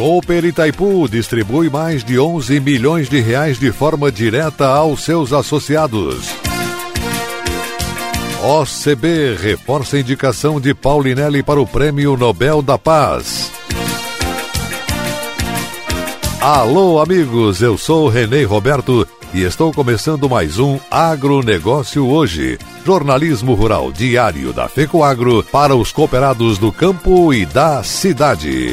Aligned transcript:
Cooper 0.00 0.46
Itaipu 0.46 1.06
distribui 1.10 1.68
mais 1.68 2.02
de 2.02 2.18
11 2.18 2.58
milhões 2.58 3.06
de 3.06 3.20
reais 3.20 3.58
de 3.58 3.70
forma 3.70 4.10
direta 4.10 4.66
aos 4.66 5.02
seus 5.02 5.30
associados. 5.30 6.26
OCB 8.42 9.36
reforça 9.38 9.98
a 9.98 10.00
indicação 10.00 10.58
de 10.58 10.72
Paulinelli 10.72 11.42
para 11.42 11.60
o 11.60 11.66
Prêmio 11.66 12.16
Nobel 12.16 12.62
da 12.62 12.78
Paz. 12.78 13.52
Alô, 16.40 16.98
amigos, 16.98 17.60
eu 17.60 17.76
sou 17.76 18.08
Renê 18.08 18.44
Roberto 18.44 19.06
e 19.34 19.42
estou 19.42 19.70
começando 19.70 20.30
mais 20.30 20.58
um 20.58 20.78
Agronegócio 20.90 22.08
Hoje, 22.08 22.58
jornalismo 22.86 23.52
rural 23.52 23.92
diário 23.92 24.54
da 24.54 24.66
FECOAGro 24.66 25.44
para 25.52 25.76
os 25.76 25.92
cooperados 25.92 26.56
do 26.56 26.72
campo 26.72 27.34
e 27.34 27.44
da 27.44 27.82
cidade. 27.82 28.72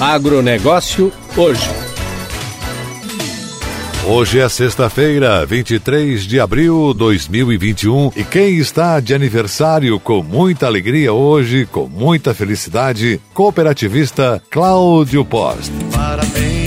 Agronegócio 0.00 1.12
hoje. 1.36 1.68
Hoje 4.06 4.40
é 4.40 4.48
sexta-feira, 4.48 5.44
23 5.44 6.22
de 6.22 6.40
abril 6.40 6.94
de 6.94 7.00
2021 7.00 8.10
e 8.16 8.24
quem 8.24 8.56
está 8.56 8.98
de 8.98 9.12
aniversário 9.12 10.00
com 10.00 10.22
muita 10.22 10.66
alegria 10.66 11.12
hoje, 11.12 11.66
com 11.66 11.86
muita 11.86 12.32
felicidade, 12.32 13.20
cooperativista 13.34 14.42
Cláudio 14.48 15.22
Post. 15.22 15.70
Parabéns 15.92 16.59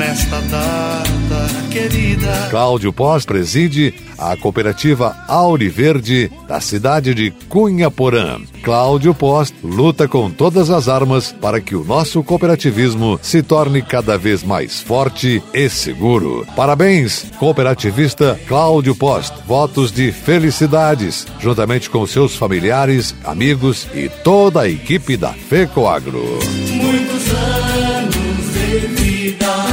nesta 0.00 0.40
data 0.40 1.46
querida. 1.70 2.48
Cláudio 2.48 2.90
Pós 2.90 3.26
preside 3.26 3.92
a 4.16 4.34
cooperativa 4.34 5.14
Auriverde 5.28 6.32
da 6.48 6.58
cidade 6.58 7.14
de 7.14 7.30
Cunha 7.50 7.90
Porã. 7.90 8.40
Cláudio 8.62 9.14
Pós 9.14 9.52
luta 9.62 10.08
com 10.08 10.30
todas 10.30 10.70
as 10.70 10.88
armas 10.88 11.32
para 11.32 11.60
que 11.60 11.76
o 11.76 11.84
nosso 11.84 12.22
cooperativismo 12.22 13.20
se 13.20 13.42
torne 13.42 13.82
cada 13.82 14.16
vez 14.16 14.42
mais 14.42 14.80
forte 14.80 15.42
e 15.52 15.68
seguro. 15.68 16.46
Parabéns, 16.56 17.26
cooperativista 17.38 18.40
Cláudio 18.48 18.96
Post. 18.96 19.36
Votos 19.46 19.92
de 19.92 20.12
felicidades, 20.12 21.26
juntamente 21.38 21.90
com 21.90 22.06
seus 22.06 22.34
familiares, 22.34 23.14
amigos 23.22 23.86
e 23.94 24.08
toda 24.08 24.62
a 24.62 24.68
equipe 24.68 25.18
da 25.18 25.34
FECOAGRO. 25.34 26.24
Muitos 26.72 27.28
anos. 27.34 27.69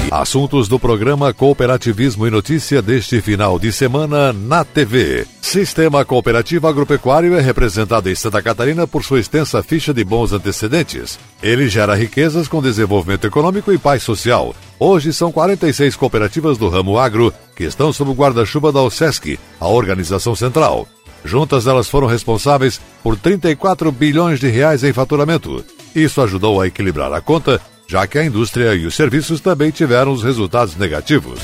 Assuntos 0.10 0.70
do 0.70 0.80
programa 0.80 1.34
Cooperativismo 1.34 2.26
e 2.26 2.32
Notícia 2.32 2.82
deste 2.82 3.20
final 3.20 3.60
de 3.60 3.74
semana 3.74 4.32
na 4.32 4.64
TV. 4.64 5.28
Sistema 5.42 6.06
Cooperativo 6.06 6.66
Agropecuário 6.66 7.36
é 7.36 7.42
representado 7.42 8.10
em 8.10 8.16
Santa 8.16 8.42
Catarina 8.42 8.88
por 8.88 9.04
sua 9.04 9.20
extensa 9.20 9.62
ficha 9.62 9.94
de 9.94 10.06
bons 10.06 10.32
antecedentes. 10.32 11.20
Ele 11.44 11.68
gera 11.68 11.94
riquezas 11.94 12.48
com 12.48 12.62
desenvolvimento 12.62 13.28
econômico 13.28 13.74
e 13.74 13.78
paz 13.78 14.02
social. 14.02 14.56
Hoje 14.80 15.12
são 15.12 15.30
46 15.30 15.98
cooperativas 15.98 16.58
do 16.58 16.70
ramo 16.70 16.98
agro 16.98 17.34
que 17.54 17.66
estão 17.66 17.92
sob 17.92 18.12
o 18.12 18.16
guarda-chuva 18.16 18.72
da 18.72 18.82
OSESC, 18.82 19.38
a 19.60 19.68
organização 19.68 20.34
central. 20.34 20.88
Juntas, 21.26 21.68
elas 21.68 21.90
foram 21.90 22.08
responsáveis 22.08 22.80
por 23.04 23.18
34 23.18 23.92
bilhões 23.92 24.40
de 24.40 24.48
reais 24.48 24.86
em 24.86 24.94
faturamento. 24.94 25.66
Isso 25.94 26.22
ajudou 26.22 26.62
a 26.62 26.68
equilibrar 26.68 27.12
a 27.12 27.20
conta 27.20 27.60
já 27.88 28.06
que 28.06 28.20
a 28.20 28.26
indústria 28.26 28.76
e 28.76 28.86
os 28.86 28.96
serviços 28.96 29.40
também 29.40 29.72
tiveram 29.72 30.12
os 30.12 30.24
resultados 30.24 30.76
negativos. 30.76 31.40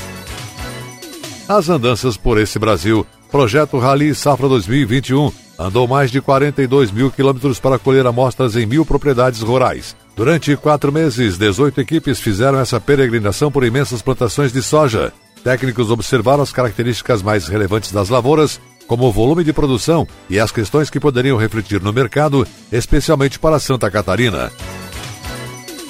As 1.48 1.68
andanças 1.68 2.16
por 2.16 2.38
esse 2.38 2.58
Brasil, 2.58 3.06
projeto 3.30 3.78
Rally 3.78 4.14
Safra 4.14 4.48
2021, 4.48 5.32
andou 5.58 5.86
mais 5.86 6.10
de 6.10 6.20
42 6.20 6.90
mil 6.90 7.10
quilômetros 7.10 7.58
para 7.58 7.78
colher 7.78 8.06
amostras 8.06 8.56
em 8.56 8.66
mil 8.66 8.84
propriedades 8.84 9.40
rurais. 9.40 9.96
Durante 10.16 10.56
quatro 10.56 10.92
meses, 10.92 11.38
18 11.38 11.80
equipes 11.80 12.20
fizeram 12.20 12.58
essa 12.58 12.80
peregrinação 12.80 13.50
por 13.50 13.64
imensas 13.64 14.02
plantações 14.02 14.52
de 14.52 14.62
soja. 14.62 15.12
Técnicos 15.42 15.90
observaram 15.90 16.42
as 16.42 16.52
características 16.52 17.22
mais 17.22 17.48
relevantes 17.48 17.92
das 17.92 18.08
lavouras, 18.08 18.60
como 18.86 19.04
o 19.06 19.12
volume 19.12 19.44
de 19.44 19.52
produção 19.52 20.06
e 20.28 20.38
as 20.38 20.50
questões 20.50 20.88
que 20.88 21.00
poderiam 21.00 21.36
refletir 21.36 21.82
no 21.82 21.92
mercado, 21.92 22.46
especialmente 22.72 23.38
para 23.38 23.58
Santa 23.58 23.90
Catarina. 23.90 24.50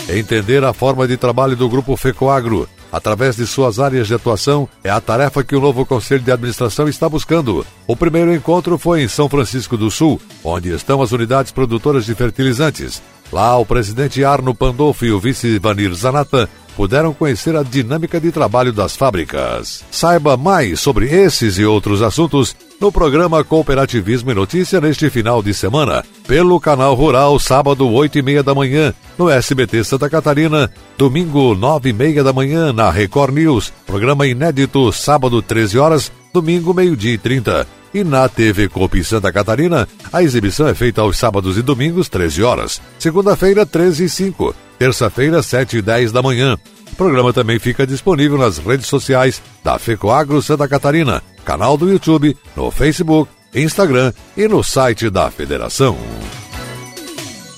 Entender 0.09 0.63
a 0.65 0.75
forma 0.75 1.09
de 1.09 1.17
trabalho 1.17 1.57
do 1.57 1.67
Grupo 1.67 1.97
FECOAGRO, 1.97 2.69
através 2.93 3.37
de 3.37 3.47
suas 3.47 3.79
áreas 3.81 4.07
de 4.07 4.15
atuação, 4.15 4.69
é 4.85 4.91
a 4.91 5.01
tarefa 5.01 5.43
que 5.43 5.57
o 5.57 5.61
novo 5.61 5.87
Conselho 5.87 6.23
de 6.23 6.31
Administração 6.31 6.87
está 6.87 7.09
buscando. 7.09 7.67
O 7.87 7.97
primeiro 7.97 8.33
encontro 8.35 8.77
foi 8.77 9.03
em 9.03 9.09
São 9.09 9.31
Francisco 9.31 9.79
do 9.79 9.91
Sul, 9.91 10.21
onde 10.45 10.69
estão 10.75 11.01
as 11.01 11.11
unidades 11.11 11.53
produtoras 11.53 12.05
de 12.05 12.15
fertilizantes. 12.15 13.03
Lá, 13.33 13.57
o 13.57 13.65
presidente 13.65 14.23
Arno 14.23 14.55
Pandolfo 14.55 15.07
e 15.07 15.11
o 15.11 15.19
vice 15.19 15.59
Vanir 15.59 15.93
Zanata 15.95 16.49
puderam 16.77 17.13
conhecer 17.15 17.57
a 17.57 17.63
dinâmica 17.63 18.21
de 18.21 18.31
trabalho 18.31 18.73
das 18.73 18.97
fábricas. 18.97 19.85
Saiba 19.91 20.37
mais 20.37 20.81
sobre 20.81 21.07
esses 21.07 21.59
e 21.59 21.65
outros 21.65 22.03
assuntos 22.03 22.55
no 22.81 22.93
programa 22.93 23.43
Cooperativismo 23.45 24.31
e 24.31 24.35
Notícia 24.35 24.81
neste 24.81 25.09
final 25.09 25.43
de 25.43 25.55
semana, 25.55 26.05
pelo 26.27 26.61
canal 26.61 26.95
Rural, 26.95 27.39
sábado, 27.39 27.89
8 27.89 28.19
e 28.19 28.23
meia 28.23 28.43
da 28.43 28.55
manhã, 28.55 28.93
no 29.17 29.31
SBT 29.31 29.85
Santa 29.85 30.11
Catarina, 30.11 30.71
domingo, 30.99 31.55
9 31.55 31.91
e 31.91 31.93
meia 31.93 32.25
da 32.25 32.33
manhã, 32.33 32.73
na 32.73 32.91
Record 32.91 33.35
News, 33.35 33.73
programa 33.87 34.27
inédito, 34.27 34.93
sábado, 34.93 35.41
13 35.41 35.79
horas, 35.79 36.13
domingo, 36.33 36.75
meio-dia 36.75 37.15
e 37.15 37.19
30. 37.19 37.67
E 37.95 38.03
na 38.03 38.29
TV 38.29 38.69
Copi 38.69 39.05
Santa 39.05 39.33
Catarina, 39.33 39.89
a 40.13 40.21
exibição 40.21 40.67
é 40.67 40.75
feita 40.75 41.01
aos 41.01 41.17
sábados 41.17 41.57
e 41.57 41.63
domingos, 41.63 42.09
13 42.09 42.43
horas. 42.43 42.81
Segunda-feira, 42.99 43.65
13 43.65 44.05
e 44.05 44.09
5. 44.09 44.64
Terça-feira, 44.79 45.43
7 45.43 45.79
e 45.79 45.83
10 45.83 46.13
da 46.13 46.23
manhã. 46.23 46.57
O 46.93 46.97
programa 46.97 47.33
também 47.33 47.59
fica 47.59 47.87
disponível 47.87 48.39
nas 48.39 48.59
redes 48.59 48.87
sociais 48.87 49.43
da 49.63 49.79
FECOAGRO 49.79 50.41
Santa 50.41 50.69
Catarina, 50.69 51.23
canal 51.45 51.77
do 51.77 51.91
YouTube, 51.91 52.37
no 52.55 52.71
Facebook, 52.71 53.31
Instagram 53.55 54.13
e 54.37 54.47
no 54.49 54.63
site 54.63 55.11
da 55.11 55.31
Federação. 55.31 55.97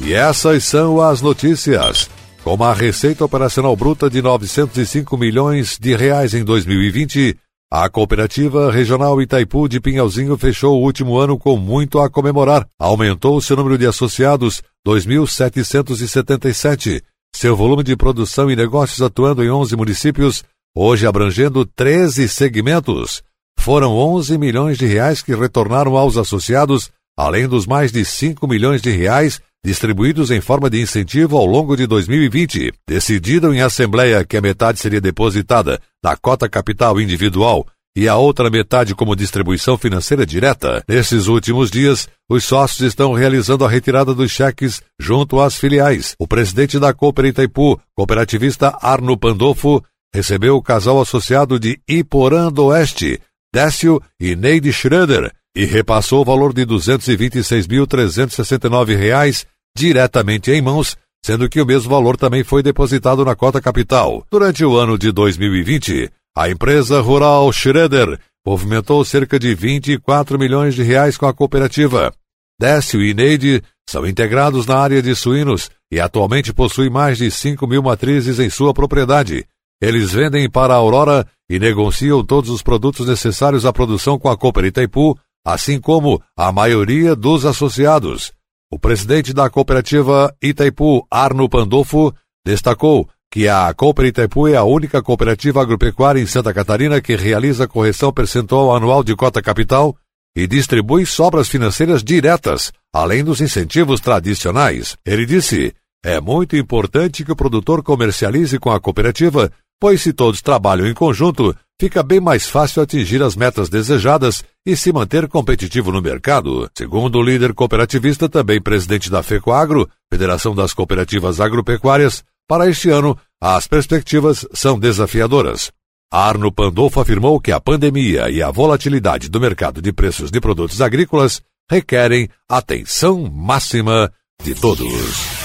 E 0.00 0.12
essas 0.12 0.64
são 0.64 1.00
as 1.00 1.20
notícias. 1.20 2.08
Com 2.44 2.54
uma 2.54 2.72
receita 2.72 3.24
operacional 3.24 3.74
bruta 3.74 4.08
de 4.08 4.22
905 4.22 5.16
milhões 5.16 5.78
de 5.80 5.96
reais 5.96 6.32
em 6.32 6.44
2020, 6.44 7.36
a 7.70 7.88
Cooperativa 7.88 8.70
Regional 8.70 9.20
Itaipu 9.20 9.68
de 9.68 9.80
Pinhalzinho 9.80 10.38
fechou 10.38 10.80
o 10.80 10.84
último 10.84 11.18
ano 11.18 11.36
com 11.36 11.56
muito 11.56 11.98
a 11.98 12.08
comemorar. 12.08 12.64
Aumentou 12.78 13.40
seu 13.40 13.56
número 13.56 13.76
de 13.76 13.86
associados, 13.86 14.62
2.777. 14.86 17.02
Seu 17.34 17.56
volume 17.56 17.82
de 17.82 17.96
produção 17.96 18.48
e 18.48 18.56
negócios 18.56 19.02
atuando 19.02 19.42
em 19.42 19.50
11 19.50 19.74
municípios, 19.74 20.44
hoje 20.76 21.08
abrangendo 21.08 21.66
13 21.66 22.28
segmentos. 22.28 23.24
Foram 23.58 23.96
11 23.96 24.38
milhões 24.38 24.78
de 24.78 24.86
reais 24.86 25.20
que 25.20 25.34
retornaram 25.34 25.96
aos 25.96 26.16
associados, 26.16 26.92
além 27.18 27.48
dos 27.48 27.66
mais 27.66 27.90
de 27.90 28.04
5 28.04 28.46
milhões 28.46 28.80
de 28.80 28.90
reais 28.90 29.40
distribuídos 29.66 30.30
em 30.30 30.40
forma 30.40 30.70
de 30.70 30.80
incentivo 30.80 31.36
ao 31.36 31.44
longo 31.44 31.76
de 31.76 31.88
2020, 31.88 32.72
decidido 32.88 33.52
em 33.52 33.60
assembleia 33.60 34.24
que 34.24 34.36
a 34.36 34.40
metade 34.40 34.78
seria 34.78 35.00
depositada 35.00 35.80
na 36.00 36.16
cota 36.16 36.48
capital 36.48 37.00
individual 37.00 37.66
e 37.96 38.06
a 38.06 38.14
outra 38.14 38.48
metade 38.48 38.94
como 38.94 39.16
distribuição 39.16 39.76
financeira 39.76 40.24
direta. 40.24 40.84
Nesses 40.86 41.26
últimos 41.26 41.68
dias, 41.68 42.08
os 42.30 42.44
sócios 42.44 42.86
estão 42.86 43.12
realizando 43.12 43.64
a 43.64 43.68
retirada 43.68 44.14
dos 44.14 44.30
cheques 44.30 44.80
junto 45.00 45.40
às 45.40 45.56
filiais. 45.56 46.14
O 46.16 46.28
presidente 46.28 46.78
da 46.78 46.94
Cooper 46.94 47.24
Itaipu, 47.24 47.80
cooperativista 47.96 48.78
Arno 48.80 49.18
Pandolfo, 49.18 49.82
recebeu 50.14 50.54
o 50.54 50.62
casal 50.62 51.00
associado 51.00 51.58
de 51.58 51.80
Iporã 51.88 52.52
do 52.52 52.66
Oeste, 52.66 53.20
Décio 53.52 54.00
e 54.20 54.36
Neide 54.36 54.72
Schroeder, 54.72 55.32
e 55.56 55.64
repassou 55.64 56.20
o 56.20 56.24
valor 56.24 56.52
de 56.52 56.60
R$ 56.60 56.68
226.369 56.68 59.44
diretamente 59.76 60.50
em 60.50 60.62
mãos, 60.62 60.96
sendo 61.24 61.48
que 61.48 61.60
o 61.60 61.66
mesmo 61.66 61.90
valor 61.90 62.16
também 62.16 62.42
foi 62.42 62.62
depositado 62.62 63.24
na 63.24 63.36
cota 63.36 63.60
capital. 63.60 64.24
Durante 64.30 64.64
o 64.64 64.76
ano 64.76 64.98
de 64.98 65.12
2020, 65.12 66.10
a 66.34 66.48
empresa 66.48 67.00
rural 67.00 67.52
Schroeder 67.52 68.18
movimentou 68.46 69.04
cerca 69.04 69.38
de 69.38 69.54
24 69.54 70.38
milhões 70.38 70.74
de 70.74 70.82
reais 70.82 71.16
com 71.16 71.26
a 71.26 71.34
cooperativa. 71.34 72.12
Décio 72.58 73.02
e 73.02 73.12
Neide 73.12 73.62
são 73.88 74.06
integrados 74.06 74.66
na 74.66 74.78
área 74.78 75.02
de 75.02 75.14
suínos 75.14 75.70
e 75.92 76.00
atualmente 76.00 76.52
possuem 76.52 76.88
mais 76.88 77.18
de 77.18 77.30
5 77.30 77.66
mil 77.66 77.82
matrizes 77.82 78.38
em 78.38 78.48
sua 78.48 78.72
propriedade. 78.72 79.44
Eles 79.80 80.12
vendem 80.12 80.48
para 80.48 80.72
a 80.72 80.78
Aurora 80.78 81.26
e 81.50 81.58
negociam 81.58 82.24
todos 82.24 82.48
os 82.48 82.62
produtos 82.62 83.06
necessários 83.06 83.66
à 83.66 83.72
produção 83.72 84.18
com 84.18 84.28
a 84.28 84.36
Cooper 84.36 84.64
Itaipu, 84.64 85.18
assim 85.44 85.80
como 85.80 86.20
a 86.36 86.50
maioria 86.50 87.14
dos 87.14 87.44
associados. 87.44 88.32
O 88.70 88.80
presidente 88.80 89.32
da 89.32 89.48
cooperativa 89.48 90.34
Itaipu, 90.42 91.06
Arno 91.08 91.48
Pandolfo, 91.48 92.12
destacou 92.44 93.08
que 93.30 93.48
a 93.48 93.72
Cooper 93.72 94.06
Itaipu 94.06 94.48
é 94.48 94.56
a 94.56 94.64
única 94.64 95.00
cooperativa 95.00 95.62
agropecuária 95.62 96.20
em 96.20 96.26
Santa 96.26 96.52
Catarina 96.52 97.00
que 97.00 97.14
realiza 97.14 97.68
correção 97.68 98.12
percentual 98.12 98.74
anual 98.74 99.04
de 99.04 99.14
cota 99.14 99.40
capital 99.40 99.96
e 100.34 100.48
distribui 100.48 101.06
sobras 101.06 101.48
financeiras 101.48 102.02
diretas, 102.02 102.72
além 102.92 103.22
dos 103.22 103.40
incentivos 103.40 104.00
tradicionais. 104.00 104.96
Ele 105.06 105.24
disse: 105.24 105.72
é 106.04 106.20
muito 106.20 106.56
importante 106.56 107.24
que 107.24 107.32
o 107.32 107.36
produtor 107.36 107.84
comercialize 107.84 108.58
com 108.58 108.70
a 108.70 108.80
cooperativa, 108.80 109.50
pois 109.80 110.02
se 110.02 110.12
todos 110.12 110.42
trabalham 110.42 110.86
em 110.86 110.94
conjunto, 110.94 111.54
fica 111.80 112.02
bem 112.02 112.20
mais 112.20 112.48
fácil 112.48 112.82
atingir 112.82 113.22
as 113.22 113.36
metas 113.36 113.68
desejadas 113.68 114.42
e 114.64 114.76
se 114.76 114.92
manter 114.92 115.28
competitivo 115.28 115.92
no 115.92 116.02
mercado. 116.02 116.70
Segundo 116.76 117.18
o 117.18 117.22
líder 117.22 117.54
cooperativista, 117.54 118.28
também 118.28 118.60
presidente 118.60 119.10
da 119.10 119.22
FECOAGRO, 119.22 119.88
Federação 120.12 120.54
das 120.54 120.72
Cooperativas 120.72 121.40
Agropecuárias, 121.40 122.24
para 122.48 122.68
este 122.68 122.90
ano 122.90 123.16
as 123.40 123.66
perspectivas 123.66 124.46
são 124.52 124.78
desafiadoras. 124.78 125.70
Arno 126.10 126.52
Pandolfo 126.52 127.00
afirmou 127.00 127.40
que 127.40 127.52
a 127.52 127.60
pandemia 127.60 128.30
e 128.30 128.42
a 128.42 128.50
volatilidade 128.50 129.28
do 129.28 129.40
mercado 129.40 129.82
de 129.82 129.92
preços 129.92 130.30
de 130.30 130.40
produtos 130.40 130.80
agrícolas 130.80 131.42
requerem 131.70 132.28
atenção 132.48 133.28
máxima 133.28 134.10
de 134.42 134.54
todos. 134.54 135.35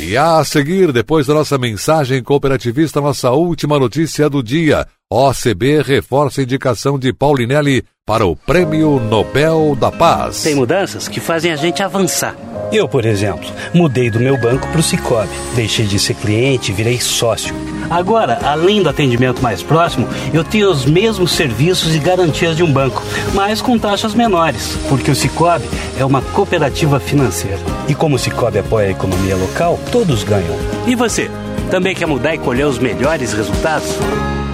E 0.00 0.16
a 0.16 0.42
seguir, 0.44 0.92
depois 0.92 1.26
da 1.26 1.34
nossa 1.34 1.58
mensagem 1.58 2.22
cooperativista, 2.22 3.02
nossa 3.02 3.30
última 3.32 3.78
notícia 3.78 4.30
do 4.30 4.42
dia. 4.42 4.86
OCB 5.12 5.82
reforça 5.82 6.40
a 6.40 6.44
indicação 6.44 6.98
de 6.98 7.12
Paulinelli 7.12 7.84
para 8.06 8.24
o 8.24 8.34
Prêmio 8.34 8.98
Nobel 8.98 9.76
da 9.78 9.92
Paz. 9.92 10.42
Tem 10.42 10.54
mudanças 10.54 11.06
que 11.06 11.20
fazem 11.20 11.52
a 11.52 11.56
gente 11.56 11.82
avançar. 11.82 12.34
Eu, 12.72 12.88
por 12.88 13.04
exemplo, 13.04 13.46
mudei 13.74 14.10
do 14.10 14.18
meu 14.18 14.40
banco 14.40 14.66
para 14.68 14.80
o 14.80 14.82
Cicobi. 14.82 15.28
Deixei 15.54 15.84
de 15.84 15.98
ser 15.98 16.14
cliente 16.14 16.72
e 16.72 16.74
virei 16.74 16.98
sócio. 16.98 17.54
Agora, 17.90 18.38
além 18.44 18.82
do 18.84 18.88
atendimento 18.88 19.42
mais 19.42 19.64
próximo, 19.64 20.08
eu 20.32 20.44
tenho 20.44 20.70
os 20.70 20.86
mesmos 20.86 21.32
serviços 21.32 21.92
e 21.92 21.98
garantias 21.98 22.56
de 22.56 22.62
um 22.62 22.72
banco, 22.72 23.02
mas 23.34 23.60
com 23.60 23.76
taxas 23.76 24.14
menores, 24.14 24.78
porque 24.88 25.10
o 25.10 25.14
Cicobi 25.16 25.68
é 25.98 26.04
uma 26.04 26.22
cooperativa 26.22 27.00
financeira. 27.00 27.58
E 27.88 27.94
como 27.94 28.14
o 28.14 28.18
Cicobi 28.18 28.60
apoia 28.60 28.86
a 28.86 28.90
economia 28.92 29.34
local, 29.34 29.78
todos 29.90 30.22
ganham. 30.22 30.56
E 30.86 30.94
você? 30.94 31.28
Também 31.68 31.94
quer 31.94 32.06
mudar 32.06 32.32
e 32.32 32.38
colher 32.38 32.66
os 32.66 32.78
melhores 32.78 33.32
resultados? 33.32 33.88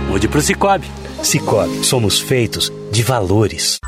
Mude 0.09 0.29
para 0.29 0.38
o 0.38 0.43
Cicobi. 0.43 0.91
Cicobi, 1.23 1.85
somos 1.85 2.19
feitos 2.19 2.73
de 2.91 3.03
valores. 3.03 3.79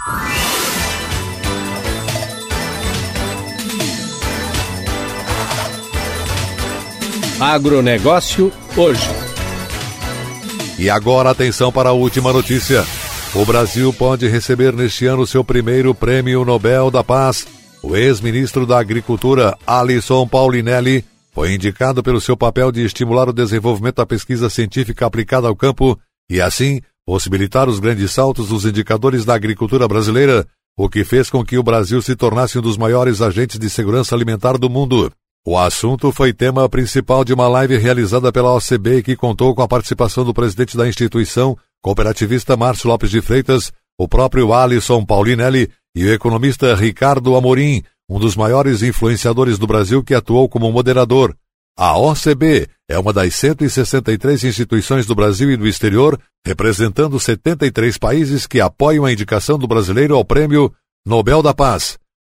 Agronegócio 7.41 8.53
hoje. 8.77 9.27
E 10.78 10.88
agora 10.88 11.30
atenção 11.30 11.72
para 11.72 11.88
a 11.88 11.92
última 11.92 12.32
notícia. 12.32 12.84
O 13.34 13.44
Brasil 13.44 13.92
pode 13.92 14.28
receber 14.28 14.72
neste 14.72 15.06
ano 15.06 15.26
seu 15.26 15.42
primeiro 15.42 15.92
Prêmio 15.94 16.44
Nobel 16.44 16.90
da 16.90 17.02
Paz. 17.02 17.46
O 17.82 17.96
ex-ministro 17.96 18.64
da 18.64 18.78
Agricultura, 18.78 19.56
Alisson 19.66 20.26
Paulinelli, 20.26 21.04
foi 21.32 21.52
indicado 21.52 22.02
pelo 22.02 22.20
seu 22.20 22.36
papel 22.36 22.72
de 22.72 22.84
estimular 22.84 23.28
o 23.28 23.32
desenvolvimento 23.32 23.96
da 23.96 24.06
pesquisa 24.06 24.48
científica 24.48 25.04
aplicada 25.04 25.48
ao 25.48 25.56
campo 25.56 25.98
e, 26.30 26.40
assim, 26.40 26.80
possibilitar 27.04 27.69
os 27.69 27.80
grandes 27.80 28.12
saltos 28.12 28.48
dos 28.48 28.64
indicadores 28.64 29.25
da 29.25 29.34
agricultura 29.34 29.86
brasileira, 29.86 30.46
o 30.76 30.88
que 30.88 31.04
fez 31.04 31.28
com 31.28 31.44
que 31.44 31.58
o 31.58 31.62
Brasil 31.62 32.00
se 32.00 32.14
tornasse 32.14 32.58
um 32.58 32.62
dos 32.62 32.76
maiores 32.76 33.20
agentes 33.20 33.58
de 33.58 33.69
segurança 33.69 34.14
alimentar 34.14 34.56
do 34.56 34.70
mundo. 34.70 35.12
O 35.46 35.56
assunto 35.56 36.12
foi 36.12 36.32
tema 36.32 36.69
principal 36.69 37.25
de 37.25 37.32
uma 37.32 37.49
live 37.49 37.79
realizada 37.79 38.31
pela 38.31 38.55
OCB 38.55 39.02
que 39.02 39.17
contou 39.17 39.55
com 39.55 39.62
a 39.62 39.69
participação 39.69 40.25
do 40.25 40.35
presidente 40.35 40.76
da 40.76 40.87
instituição, 40.87 41.56
cooperativista 41.82 42.56
Márcio 42.56 42.88
Lopes 42.88 43.11
de 43.11 43.20
Freitas, 43.20 43.73
o 43.99 44.06
próprio 44.06 44.52
Alisson 44.52 45.05
Paulinelli 45.05 45.70
e 45.94 46.05
o 46.05 46.12
economista 46.12 46.75
Ricardo 46.75 47.35
Amorim, 47.35 47.82
um 48.08 48.19
dos 48.19 48.37
maiores 48.37 48.82
influenciadores 48.82 49.58
do 49.58 49.67
Brasil 49.67 50.05
que 50.05 50.14
atuou 50.14 50.49
como 50.49 50.70
moderador. 50.70 51.35
A 51.76 51.96
OCB 51.96 52.69
é 52.88 52.99
uma 52.99 53.12
das 53.12 53.35
163 53.37 54.44
instituições 54.44 55.06
do 55.06 55.14
Brasil 55.14 55.50
e 55.50 55.56
do 55.56 55.67
exterior, 55.67 56.19
representando 56.44 57.20
73 57.20 57.96
países 57.99 58.46
que 58.46 58.61
apoiam 58.61 59.05
a 59.05 59.12
indicação 59.12 59.58
do 59.58 59.67
brasileiro 59.69 60.17
ao 60.17 60.25
Prêmio 60.25 60.73
Nobel 61.06 61.43
da 61.43 61.55
Paz. 61.55 61.99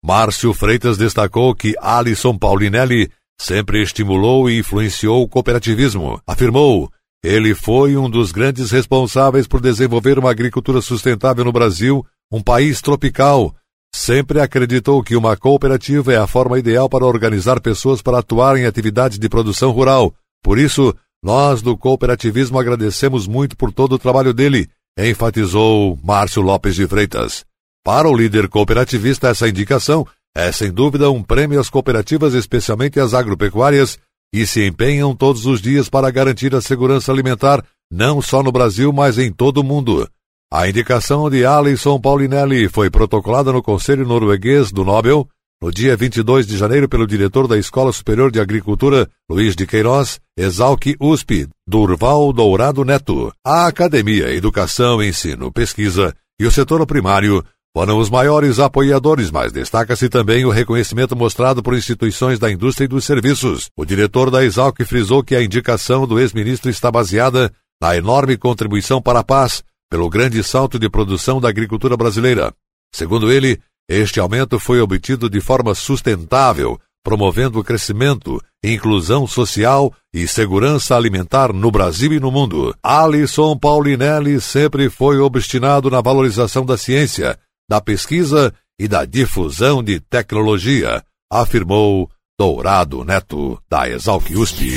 Márcio 0.09 0.55
Freitas 0.55 0.97
destacou 0.97 1.55
que 1.55 1.75
Alisson 1.79 2.39
Paulinelli 2.39 3.11
sempre 3.39 3.83
estimulou 3.83 4.49
e 4.49 4.59
influenciou 4.59 5.23
o 5.23 5.29
cooperativismo. 5.29 6.19
Afirmou: 6.27 6.91
ele 7.23 7.55
foi 7.55 7.95
um 7.95 8.09
dos 8.09 8.33
grandes 8.33 8.71
responsáveis 8.71 9.47
por 9.47 9.61
desenvolver 9.61 10.19
uma 10.19 10.31
agricultura 10.31 10.81
sustentável 10.81 11.45
no 11.45 11.53
Brasil, 11.53 12.03
um 12.33 12.43
país 12.43 12.81
tropical, 12.81 13.55
Sempre 13.95 14.41
acreditou 14.41 15.03
que 15.03 15.17
uma 15.17 15.37
cooperativa 15.37 16.13
é 16.13 16.17
a 16.17 16.27
forma 16.27 16.59
ideal 16.59 16.89
para 16.89 17.07
organizar 17.07 17.61
pessoas 17.61 18.03
para 18.03 18.19
atuar 18.19 18.57
em 18.59 18.67
atividades 18.67 19.19
de 19.19 19.29
produção 19.29 19.71
rural. 19.71 20.15
Por 20.43 20.59
isso, 20.59 20.95
nós 21.23 21.63
do 21.63 21.77
cooperativismo 21.77 22.59
agradecemos 22.59 23.27
muito 23.27 23.57
por 23.57 23.73
todo 23.73 23.95
o 23.95 23.99
trabalho 23.99 24.35
dele, 24.35 24.69
enfatizou 24.99 25.99
Márcio 26.03 26.43
Lopes 26.43 26.75
de 26.75 26.87
Freitas. 26.87 27.48
Para 27.89 28.07
o 28.07 28.15
líder 28.15 28.49
cooperativista, 28.49 29.29
essa 29.29 29.49
indicação 29.49 30.07
é 30.37 30.53
sem 30.53 30.71
dúvida 30.71 31.11
um 31.11 31.23
prêmio 31.23 31.59
às 31.59 31.71
cooperativas, 31.71 32.35
especialmente 32.35 33.01
às 33.01 33.15
agropecuárias, 33.15 33.99
que 34.31 34.45
se 34.45 34.63
empenham 34.67 35.17
todos 35.17 35.47
os 35.47 35.59
dias 35.59 35.89
para 35.89 36.11
garantir 36.11 36.55
a 36.55 36.61
segurança 36.61 37.11
alimentar, 37.11 37.65
não 37.91 38.21
só 38.21 38.43
no 38.43 38.53
Brasil, 38.53 38.93
mas 38.93 39.17
em 39.17 39.33
todo 39.33 39.63
o 39.63 39.65
mundo. 39.65 40.07
A 40.53 40.69
indicação 40.69 41.31
de 41.31 41.47
Alisson 41.47 41.99
Paulinelli 41.99 42.69
foi 42.69 42.91
protocolada 42.91 43.55
no 43.55 43.63
Conselho 43.63 44.07
Norueguês 44.07 44.71
do 44.71 44.85
Nobel 44.85 45.27
no 45.63 45.73
dia 45.73 45.97
22 45.97 46.47
de 46.47 46.59
janeiro 46.59 46.91
pelo 46.91 47.07
diretor 47.07 47.49
da 47.49 47.57
Escola 47.57 47.91
Superior 47.91 48.31
de 48.31 48.39
Agricultura, 48.39 49.09
Luiz 49.31 49.57
de 49.57 49.67
Queiroz, 49.67 50.21
Exalc 50.37 50.95
USP, 51.01 51.49
Durval 51.67 52.35
Dourado 52.35 52.85
Neto. 52.85 53.33
A 53.43 53.67
academia, 53.67 54.31
educação, 54.35 55.03
ensino, 55.03 55.51
pesquisa 55.51 56.15
e 56.39 56.45
o 56.45 56.53
setor 56.53 56.87
primário 56.87 57.43
foram 57.77 57.99
os 57.99 58.11
maiores 58.11 58.59
apoiadores, 58.59 59.31
mas 59.31 59.53
destaca-se 59.53 60.09
também 60.09 60.45
o 60.45 60.51
reconhecimento 60.51 61.15
mostrado 61.15 61.63
por 61.63 61.75
instituições 61.75 62.39
da 62.39 62.51
indústria 62.51 62.87
e 62.87 62.89
dos 62.89 63.05
serviços. 63.05 63.71
O 63.77 63.85
diretor 63.85 64.31
da 64.31 64.45
Exalc 64.45 64.79
frisou 64.85 65.23
que 65.23 65.37
a 65.37 65.43
indicação 65.43 66.07
do 66.07 66.19
ex-ministro 66.19 66.71
está 66.71 66.91
baseada 66.91 67.53
na 67.81 67.97
enorme 67.97 68.37
contribuição 68.37 69.01
para 69.01 69.21
a 69.21 69.25
paz, 69.25 69.63
pelo 69.91 70.09
grande 70.09 70.43
salto 70.43 70.79
de 70.79 70.89
produção 70.91 71.41
da 71.41 71.49
agricultura 71.49 71.97
brasileira. 71.97 72.53
Segundo 72.93 73.31
ele, 73.31 73.61
este 73.89 74.21
aumento 74.21 74.59
foi 74.59 74.81
obtido 74.81 75.31
de 75.31 75.41
forma 75.41 75.75
sustentável, 75.75 76.79
promovendo 77.03 77.59
o 77.59 77.65
crescimento, 77.65 78.43
inclusão 78.63 79.27
social 79.27 79.93
e 80.13 80.27
segurança 80.27 80.97
alimentar 80.97 81.53
no 81.53 81.71
Brasil 81.71 82.13
e 82.13 82.21
no 82.21 82.31
mundo. 82.31 82.75
Alisson 82.83 83.57
Paulinelli 83.57 84.41
sempre 84.41 84.91
foi 84.91 85.19
obstinado 85.19 85.91
na 85.91 86.01
valorização 86.01 86.67
da 86.67 86.77
ciência, 86.77 87.39
da 87.69 87.81
pesquisa 87.81 88.53
e 88.79 88.89
da 88.89 89.05
difusão 89.05 89.83
de 89.83 90.01
tecnologia, 90.01 91.03
afirmou 91.31 92.09
Dourado 92.39 93.05
Neto, 93.05 93.61
da 93.69 93.89
Exalc 93.89 94.31
USP. 94.31 94.71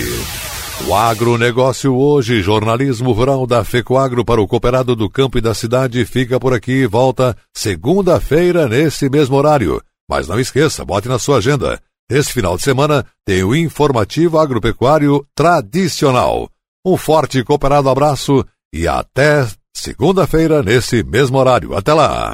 O 0.88 0.96
agronegócio 0.96 1.96
hoje, 1.96 2.42
jornalismo 2.42 3.12
rural 3.12 3.46
da 3.46 3.64
FECOAGRO 3.64 4.26
para 4.26 4.42
o 4.42 4.48
cooperado 4.48 4.96
do 4.96 5.08
campo 5.08 5.38
e 5.38 5.42
da 5.42 5.54
cidade 5.54 6.04
fica 6.06 6.40
por 6.40 6.54
aqui 6.54 6.72
e 6.72 6.88
volta 6.88 7.38
segunda-feira 7.54 8.68
nesse 8.68 9.08
mesmo 9.08 9.36
horário. 9.36 9.82
Mas 10.10 10.28
não 10.28 10.40
esqueça, 10.40 10.84
bote 10.84 11.08
na 11.08 11.20
sua 11.20 11.38
agenda. 11.38 11.80
Esse 12.10 12.34
final 12.34 12.58
de 12.58 12.64
semana 12.64 13.06
tem 13.26 13.44
o 13.44 13.56
informativo 13.56 14.40
agropecuário 14.40 15.26
tradicional. 15.36 16.50
Um 16.86 16.98
forte 16.98 17.38
e 17.38 17.44
cooperado 17.44 17.88
abraço 17.88 18.44
e 18.74 18.88
até 18.88 19.48
segunda-feira 19.74 20.64
nesse 20.64 21.04
mesmo 21.04 21.38
horário. 21.38 21.76
Até 21.76 21.94
lá! 21.94 22.34